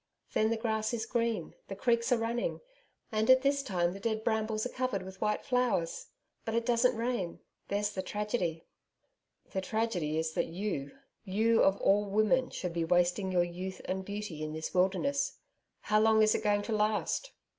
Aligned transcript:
'Then 0.33 0.49
the 0.49 0.57
grass 0.57 0.95
is 0.95 1.05
green, 1.05 1.53
the 1.67 1.75
creeks 1.75 2.11
are 2.11 2.17
running, 2.17 2.59
and 3.11 3.29
at 3.29 3.43
this 3.43 3.61
time 3.61 3.93
the 3.93 3.99
dead 3.99 4.23
brambles 4.23 4.65
are 4.65 4.69
covered 4.69 5.03
with 5.03 5.21
white 5.21 5.45
flowers. 5.45 6.07
But 6.43 6.55
it 6.55 6.65
doesn't 6.65 6.97
rain. 6.97 7.39
There's 7.67 7.91
the 7.91 8.01
tragedy.' 8.01 8.65
'The 9.51 9.61
tragedy 9.61 10.17
is 10.17 10.31
that 10.33 10.47
you 10.47 10.97
you 11.23 11.61
of 11.61 11.77
all 11.79 12.05
women 12.05 12.49
should 12.49 12.73
be 12.73 12.83
wasting 12.83 13.31
your 13.31 13.43
youth 13.43 13.79
and 13.85 14.03
beauty 14.03 14.41
in 14.41 14.53
this 14.53 14.73
wilderness. 14.73 15.37
How 15.81 15.99
long 15.99 16.23
is 16.23 16.33
it 16.33 16.43
going 16.43 16.63
to 16.63 16.75
last?' 16.75 17.33